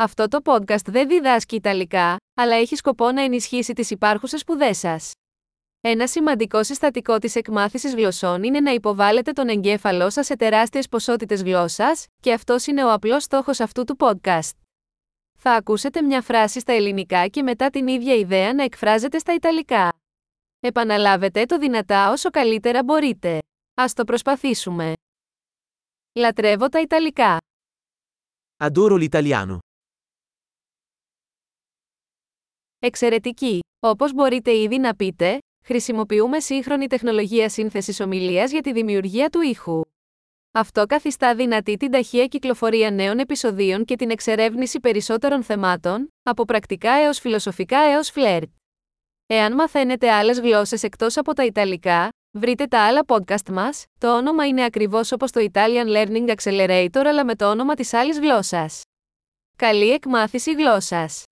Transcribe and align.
Αυτό 0.00 0.28
το 0.28 0.38
podcast 0.44 0.84
δεν 0.84 1.08
διδάσκει 1.08 1.54
Ιταλικά, 1.54 2.16
αλλά 2.34 2.54
έχει 2.54 2.76
σκοπό 2.76 3.10
να 3.12 3.22
ενισχύσει 3.22 3.72
τις 3.72 3.90
υπάρχουσες 3.90 4.40
σπουδές 4.40 4.78
σας. 4.78 5.12
Ένα 5.80 6.06
σημαντικό 6.06 6.62
συστατικό 6.62 7.18
της 7.18 7.34
εκμάθησης 7.34 7.94
γλωσσών 7.94 8.42
είναι 8.42 8.60
να 8.60 8.70
υποβάλλετε 8.70 9.32
τον 9.32 9.48
εγκέφαλό 9.48 10.10
σας 10.10 10.26
σε 10.26 10.36
τεράστιες 10.36 10.88
ποσότητες 10.88 11.42
γλώσσας, 11.42 12.06
και 12.22 12.32
αυτός 12.32 12.66
είναι 12.66 12.84
ο 12.84 12.92
απλός 12.92 13.22
στόχος 13.22 13.60
αυτού 13.60 13.84
του 13.84 13.96
podcast. 13.98 14.50
Θα 15.38 15.52
ακούσετε 15.52 16.02
μια 16.02 16.22
φράση 16.22 16.60
στα 16.60 16.72
ελληνικά 16.72 17.26
και 17.26 17.42
μετά 17.42 17.70
την 17.70 17.88
ίδια 17.88 18.14
ιδέα 18.14 18.54
να 18.54 18.62
εκφράζεται 18.62 19.18
στα 19.18 19.34
Ιταλικά. 19.34 19.92
Επαναλάβετε 20.60 21.44
το 21.44 21.58
δυνατά 21.58 22.10
όσο 22.10 22.30
καλύτερα 22.30 22.84
μπορείτε. 22.84 23.38
Ας 23.74 23.92
το 23.92 24.04
προσπαθήσουμε. 24.04 24.92
Λατρεύω 26.14 26.68
τα 26.68 26.80
Ιταλικά. 26.80 27.36
Adoro 28.64 29.08
l'italiano. 29.08 29.58
Εξαιρετική! 32.80 33.60
Όπως 33.80 34.12
μπορείτε 34.12 34.56
ήδη 34.56 34.78
να 34.78 34.94
πείτε, 34.94 35.38
χρησιμοποιούμε 35.64 36.40
σύγχρονη 36.40 36.86
τεχνολογία 36.86 37.48
σύνθεσης 37.48 38.00
ομιλίας 38.00 38.50
για 38.50 38.60
τη 38.60 38.72
δημιουργία 38.72 39.28
του 39.28 39.40
ήχου. 39.40 39.80
Αυτό 40.52 40.86
καθιστά 40.86 41.34
δυνατή 41.34 41.76
την 41.76 41.90
ταχεία 41.90 42.26
κυκλοφορία 42.26 42.90
νέων 42.90 43.18
επεισοδίων 43.18 43.84
και 43.84 43.96
την 43.96 44.10
εξερεύνηση 44.10 44.80
περισσότερων 44.80 45.42
θεμάτων, 45.42 46.12
από 46.22 46.44
πρακτικά 46.44 46.90
έως 46.90 47.18
φιλοσοφικά 47.18 47.78
έως 47.78 48.10
φλερτ. 48.10 48.48
Εάν 49.26 49.54
μαθαίνετε 49.54 50.10
άλλες 50.10 50.40
γλώσσες 50.40 50.82
εκτός 50.82 51.16
από 51.16 51.32
τα 51.34 51.44
Ιταλικά, 51.44 52.08
βρείτε 52.30 52.66
τα 52.66 52.86
άλλα 52.86 53.04
podcast 53.06 53.50
μας, 53.50 53.84
το 53.98 54.16
όνομα 54.16 54.46
είναι 54.46 54.64
ακριβώς 54.64 55.12
όπως 55.12 55.30
το 55.30 55.46
Italian 55.52 55.86
Learning 55.86 56.34
Accelerator 56.34 57.02
αλλά 57.06 57.24
με 57.24 57.34
το 57.34 57.50
όνομα 57.50 57.74
της 57.74 57.92
άλλης 57.92 58.18
γλώσσας. 58.18 58.82
Καλή 59.56 59.90
εκμάθηση 59.90 60.52
γλώσσας! 60.52 61.22